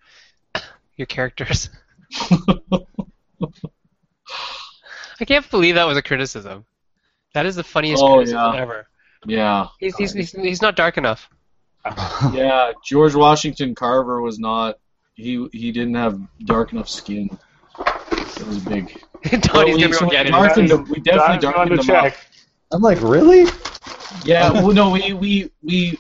[0.98, 1.70] your characters.
[5.20, 6.66] I can't believe that was a criticism.
[7.34, 8.62] That is the funniest Oh, criticism yeah.
[8.62, 8.88] ever.
[9.26, 11.30] yeah, He's, he's, he's, he's not dark enough.
[12.34, 12.72] yeah.
[12.86, 14.78] George Washington Carver was not.
[15.16, 17.30] He he didn't have dark enough skin.
[17.80, 19.02] It was big.
[19.42, 20.32] Donnie's we- gonna so go we get it.
[20.32, 22.04] darkened him- we definitely Don's going darkened to him up.
[22.14, 22.18] check.
[22.72, 23.46] I'm like, really?
[24.26, 26.00] Yeah, well, no, we we we.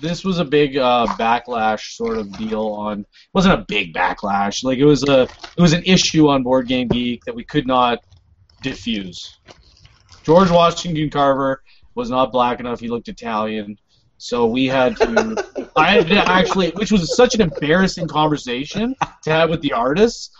[0.00, 3.00] This was a big uh, backlash sort of deal on.
[3.00, 4.62] It wasn't a big backlash.
[4.62, 7.66] Like it was a it was an issue on Board Game Geek that we could
[7.66, 7.98] not
[8.70, 9.38] diffuse.
[10.24, 11.62] George Washington Carver
[11.94, 12.80] was not black enough.
[12.80, 13.78] He looked Italian.
[14.18, 15.70] So we had to.
[15.76, 20.30] I had to actually, which was such an embarrassing conversation to have with the artists.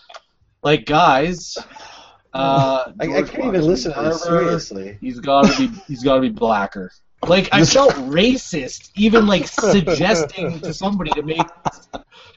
[0.62, 1.56] Like, guys,
[2.32, 4.98] uh, I, I can't even listen to this seriously.
[5.00, 5.78] He's got to be.
[5.86, 6.90] He's got to be blacker.
[7.26, 11.46] Like I felt racist, even like suggesting to somebody to make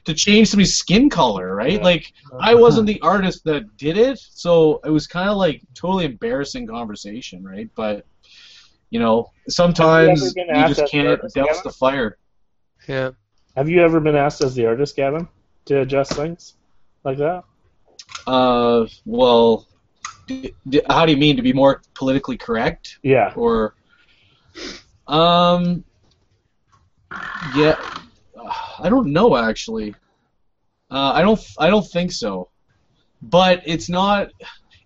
[0.04, 1.74] to change somebody's skin color, right?
[1.74, 1.84] Yeah.
[1.84, 6.04] Like I wasn't the artist that did it, so it was kind of like totally
[6.04, 7.68] embarrassing conversation, right?
[7.74, 8.06] But
[8.90, 11.62] you know, sometimes been you just can't artist, douse Gavin?
[11.64, 12.18] the fire.
[12.88, 13.10] Yeah.
[13.56, 15.28] Have you ever been asked as the artist, Gavin,
[15.66, 16.54] to adjust things
[17.04, 17.44] like that?
[18.26, 19.66] Uh, well,
[20.26, 22.98] d- d- how do you mean to be more politically correct?
[23.02, 23.32] Yeah.
[23.36, 23.74] or
[25.08, 25.84] um
[27.54, 27.74] yeah
[28.78, 29.94] i don't know actually.
[30.90, 32.48] Uh, i don't i don't think so.
[33.22, 34.28] But it's not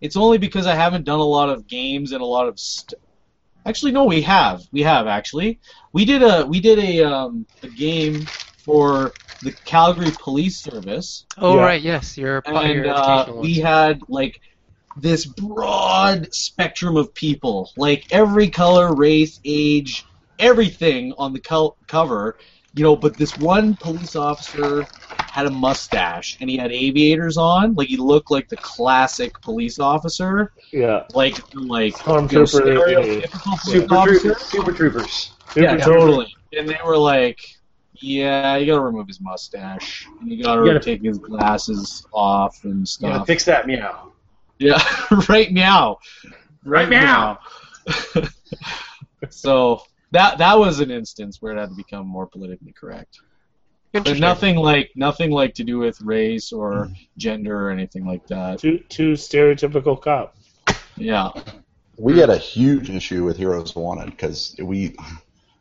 [0.00, 3.00] it's only because i haven't done a lot of games and a lot of st-
[3.66, 5.60] actually no we have we have actually.
[5.92, 8.30] We did a we did a um a game
[8.64, 11.26] for the calgary police service.
[11.38, 11.64] Oh Yeah.
[11.64, 14.34] right, yes, your and your uh, we had like
[14.96, 20.04] this broad spectrum of people, like every color, race, age,
[20.38, 22.36] everything on the co- cover.
[22.76, 24.84] You know, but this one police officer
[25.30, 29.78] had a mustache and he had aviators on, like he looked like the classic police
[29.78, 31.04] officer, Yeah.
[31.14, 32.88] like like Stormtrooper.
[32.90, 35.32] you know, Super, troopers, super troopers.
[35.54, 36.34] Yeah, Super totally.
[36.56, 37.40] And they were like,
[37.94, 42.64] "Yeah, you gotta remove his mustache, and you gotta, You gotta- take his glasses off
[42.64, 44.12] and You stuff." gotta fix that meow.
[44.58, 44.82] Yeah,
[45.28, 45.98] right now.
[46.64, 47.38] Right now.
[49.30, 49.82] so
[50.14, 53.20] that that was an instance where it had to become more politically correct.
[53.92, 54.20] But Interesting.
[54.20, 56.94] nothing like nothing like to do with race or mm-hmm.
[57.16, 58.60] gender or anything like that.
[58.60, 60.36] Too, too stereotypical cop.
[60.96, 61.30] Yeah.
[61.96, 64.96] We had a huge issue with Heroes Wanted because we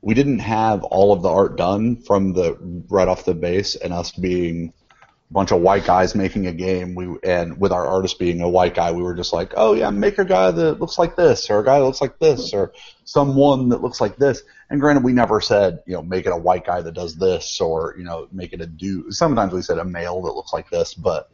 [0.02, 2.58] we didn't have all of the art done from the
[2.90, 4.83] right off the base, and us being a
[5.32, 6.96] bunch of white guys making a game.
[6.96, 9.90] We and with our artist being a white guy, we were just like, oh yeah,
[9.90, 12.74] make a guy that looks like this, or a guy that looks like this, or
[13.06, 14.44] someone that looks like this.
[14.70, 17.60] And granted, we never said you know make it a white guy that does this,
[17.60, 19.14] or you know make it a dude.
[19.14, 21.30] Sometimes we said a male that looks like this, but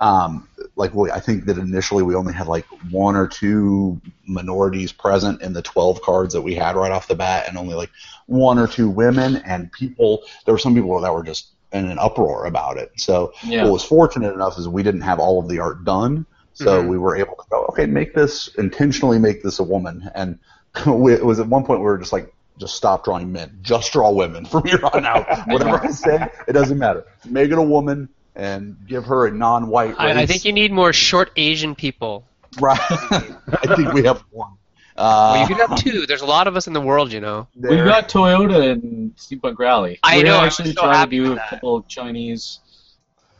[0.00, 4.92] um, like we, I think that initially we only had like one or two minorities
[4.92, 7.90] present in the 12 cards that we had right off the bat, and only like
[8.26, 9.36] one or two women.
[9.36, 12.90] And people, there were some people that were just in an uproar about it.
[12.96, 13.64] So Yeah.
[13.64, 16.88] what was fortunate enough is we didn't have all of the art done, so Mhm.
[16.88, 20.10] we were able to go, okay, make this intentionally make this a woman.
[20.14, 20.38] And
[20.86, 22.32] we, it was at one point we were just like.
[22.58, 23.56] Just stop drawing men.
[23.62, 25.28] Just draw women from here on out.
[25.46, 27.06] Whatever I say, it doesn't matter.
[27.24, 29.96] Make it a woman and give her a non-white race.
[29.96, 32.24] I, I think you need more short Asian people.
[32.60, 32.80] Right.
[32.90, 34.54] I think we have one.
[34.98, 36.06] Well, Uh, you could have two.
[36.06, 37.46] There's a lot of us in the world, you know.
[37.54, 39.98] We've got Toyota and Steampunk Rally.
[40.02, 41.48] I We're know, I'm actually so trying to happy do a that.
[41.50, 42.60] couple of Chinese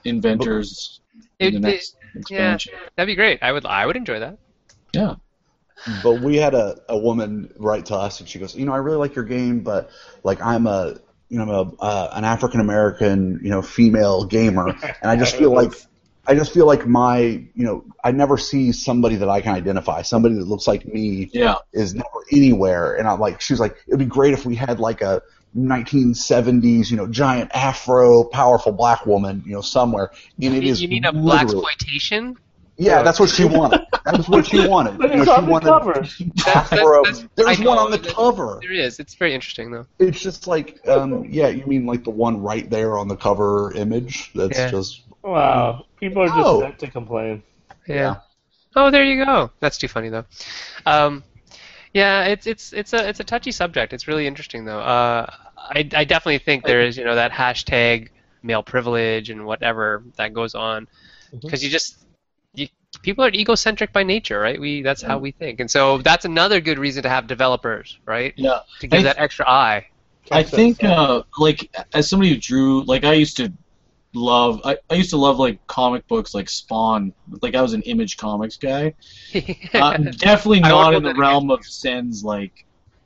[0.04, 1.00] inventors
[1.38, 2.74] It- in the it- next expansion.
[2.96, 3.42] That'd be great.
[3.42, 4.38] I would I would enjoy that.
[4.92, 5.16] Yeah.
[6.02, 8.78] but we had a, a woman write to us and she goes, you know, I
[8.78, 9.90] really like your game, but
[10.24, 10.96] like I'm a
[11.28, 14.68] you know I'm a, uh, an African American you know female gamer,
[15.02, 15.72] and I just feel like
[16.28, 20.02] I just feel like my you know I never see somebody that I can identify,
[20.02, 21.56] somebody that looks like me Yeah.
[21.72, 22.94] is never anywhere.
[22.96, 25.22] And I'm like, she was like, it'd be great if we had like a
[25.56, 30.10] 1970s, you know, giant afro, powerful black woman, you know, somewhere.
[30.42, 32.36] And it You, is you need a black exploitation.
[32.76, 33.80] Yeah, that's what she wanted.
[34.04, 34.98] That's what she wanted.
[34.98, 35.92] But You know, it's she on the wanted cover.
[36.44, 37.02] That's- afro.
[37.04, 38.58] that's- There's one on the that- cover.
[38.62, 39.00] There is.
[39.00, 39.86] It's very interesting though.
[39.98, 43.72] It's just like, um, yeah, you mean like the one right there on the cover
[43.74, 44.30] image?
[44.34, 44.70] That's Yeah.
[44.70, 45.84] just Wow.
[46.00, 46.60] People are just Oh.
[46.60, 47.42] sent to complain.
[47.86, 48.16] Yeah.
[48.76, 49.50] Oh, there you go.
[49.60, 50.24] That's too funny though.
[50.86, 51.24] Um,
[51.94, 53.92] yeah, it's it's it's a it's a touchy subject.
[53.92, 54.78] It's really interesting though.
[54.80, 55.26] Uh,
[55.58, 58.08] I, I definitely think there is, you know, that hashtag
[58.42, 60.86] male privilege and whatever that goes on,
[61.42, 62.04] because you just
[62.54, 62.68] you,
[63.02, 64.60] people are egocentric by nature, right?
[64.60, 68.32] We that's how we think, and so that's another good reason to have developers, right?
[68.36, 68.60] Yeah.
[68.80, 69.86] To give I- that extra eye.
[70.30, 73.50] I think uh, like as somebody who drew like I used to
[74.18, 77.12] love I, I used to love like comic books like Spawn.
[77.42, 78.94] Like I was an image comics guy.
[79.74, 82.52] Uh, definitely won't in the that realm of Sen's like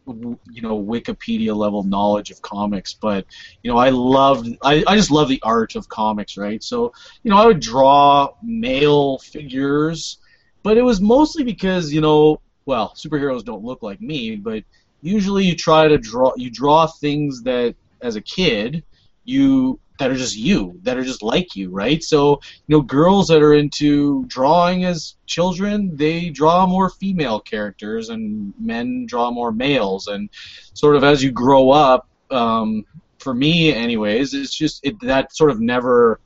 [0.06, 3.26] w- you know Wikipedia level knowledge of comics but
[3.62, 6.62] you know I loved I, I just love the art of comics right?
[6.62, 10.18] So you know I would draw male figures
[10.62, 14.62] but it was mostly because you know well superheroes don't look like me but
[15.02, 18.84] usually you try to draw you draw things that as a kid
[19.24, 22.02] you that are just you that are just like you right?
[22.02, 28.08] So you know girls that are into drawing as children they draw more female characters
[28.08, 30.08] and men draw more males.
[30.08, 30.28] And
[30.74, 32.84] sort of as you grow up um,
[33.20, 36.18] for me anyways it's just it, that sort of never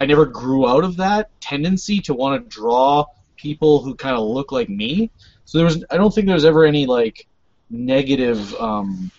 [0.00, 4.22] i never grew out of that tendency to want to draw people who kind of
[4.26, 5.10] look like me.
[5.46, 7.26] So there was i don't think there was ever any like
[7.70, 9.10] negative um,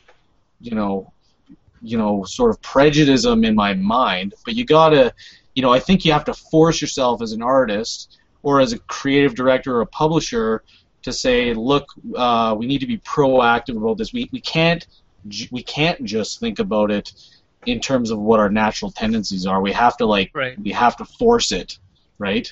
[0.62, 1.12] you know
[1.82, 5.13] you know sort of prejudice in my mind but you gotta
[5.56, 8.80] you know i think you have to force yourself as an artist or as a
[8.80, 10.63] creative director or a publisher
[11.02, 14.12] to say look uh, we need to be proactive about this.
[14.13, 14.86] We, we can't
[15.52, 17.13] we can't just think about it
[17.65, 19.62] in terms of what our natural tendencies are.
[19.62, 20.60] We have to like Right.
[20.62, 21.78] we have to force it
[22.18, 22.52] right?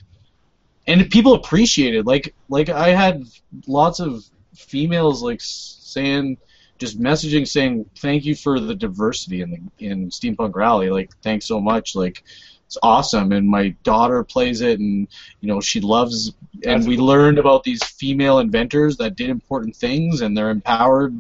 [0.88, 2.06] And people appreciate it.
[2.06, 3.26] Like like i had
[3.68, 4.24] lots of
[4.56, 6.38] females like saying
[6.78, 11.46] just messaging saying thank you for the diversity in the in steampunk rally like thanks
[11.46, 12.24] so much like
[12.66, 15.08] it's awesome and my daughter plays it and
[15.40, 16.34] you know she loves
[16.66, 17.06] and we cool.
[17.06, 21.16] learned about these female inventors that did important things and they're empowered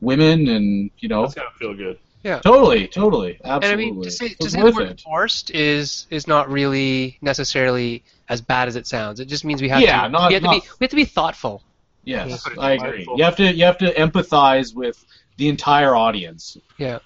[0.00, 1.98] women and you know That's gotta feel good.
[2.22, 2.38] Yeah.
[2.38, 3.84] Totally totally absolutely.
[3.84, 6.48] And I mean, to say, to say the worth word it forced is is not
[6.48, 9.20] really necessarily as bad as it sounds.
[9.20, 10.96] It just means we have Yeah, to not- we have to be we have to
[10.96, 11.62] be thoughtful.
[12.04, 12.62] Yes, Yeah.
[12.62, 13.06] I agree.
[13.16, 15.04] You have to you have to empathize with
[15.36, 16.56] the entire audience.
[16.78, 16.98] Yeah.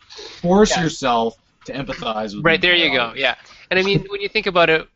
[0.43, 0.83] Force Yeah.
[0.83, 2.45] yourself to empathize with.
[2.45, 3.15] Right the there, you entire go.
[3.17, 3.35] Yeah,
[3.71, 4.87] and I mean, when you think about it,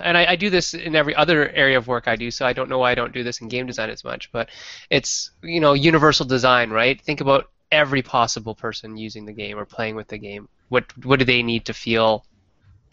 [0.00, 2.52] and I, I do this in every other area of work I do, so I
[2.52, 4.30] don't know why I don't do this in game design as much.
[4.32, 4.48] But
[4.90, 7.00] it's you know universal design, right?
[7.00, 10.48] Think about every possible person using the game or playing with the game.
[10.68, 12.24] What what do they need to feel pa-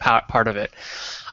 [0.02, 0.72] part of it?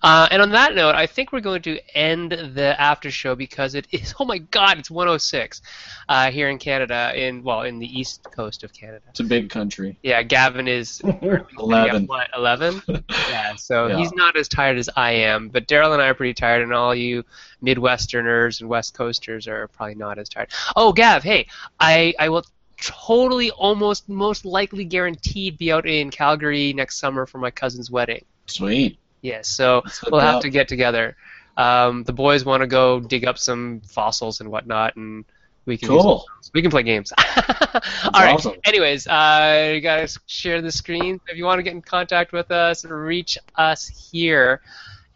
[0.02, 3.76] Uh, and on that note, I think we're going to end the after show because
[3.76, 5.62] it is oh my god, it's 106
[6.08, 9.02] uh, here in Canada, in well in the east coast of Canada.
[9.10, 9.98] It's a big country.
[10.02, 11.02] Yeah, Gavin is
[11.60, 12.04] Eleven.
[12.04, 12.82] yeah, what, 11?
[13.30, 13.98] yeah, so Yeah.
[13.98, 16.72] he's not as tired as I am, but Daryl and I are pretty tired, and
[16.74, 17.26] all you
[17.62, 20.50] Midwesterners and West Coasters are probably not as tired.
[20.78, 21.48] Oh, Gav, hey,
[21.80, 22.46] I, I will
[22.82, 28.24] totally, almost, most likely guaranteed be out in Calgary next summer for my cousin's wedding.
[28.50, 28.98] Sweet.
[29.22, 30.42] Yes, so we'll have up.
[30.44, 31.16] to get together.
[31.58, 35.26] Um, the boys want to go dig up some fossils and whatnot, and
[35.66, 36.26] we can Cool.
[36.54, 37.12] we can play games.
[37.18, 37.82] All
[38.14, 38.34] right.
[38.34, 38.56] awesome.
[38.66, 41.20] Anyways, uh, you guys share the screen.
[41.28, 44.62] If you want to get in contact with us, reach us here.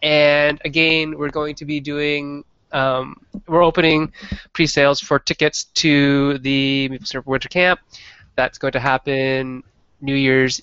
[0.02, 2.44] And again, we're going to be doing.
[2.74, 4.12] Um, we're opening
[4.52, 7.80] pre-sales for tickets to the Maple Syrup Winter Camp.
[8.36, 9.64] That's going to happen
[10.02, 10.60] New Year's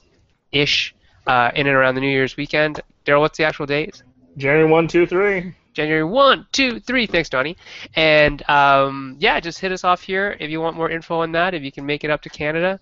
[0.53, 0.95] ish,
[1.31, 2.81] uh, in and around the New Year's weekend.
[3.07, 4.03] Daryl, what's the actual date?
[4.37, 5.55] January one, two, three.
[5.73, 7.07] January 1, 2, 3.
[7.07, 7.57] Thanks, Donnie.
[7.95, 11.55] And um, yeah, just hit us off here if you want more info on that.
[11.55, 12.81] If you can make it up to Canada,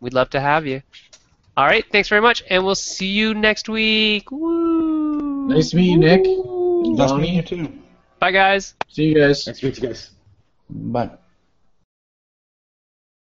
[0.00, 0.82] we'd love to have you.
[1.56, 4.30] All right, thanks very much, and we'll see you next week.
[4.30, 5.48] Woo!
[5.48, 6.24] Nice to meet you, Nick.
[6.26, 7.72] Nice to meet you too.
[8.18, 8.74] Bye, guys.
[8.88, 9.46] See you guys.
[9.46, 10.10] Nice to meet you guys.
[10.68, 11.10] Bye.